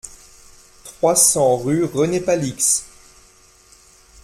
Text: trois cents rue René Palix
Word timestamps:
trois 0.83 1.15
cents 1.15 1.57
rue 1.57 1.83
René 1.83 2.21
Palix 2.21 2.85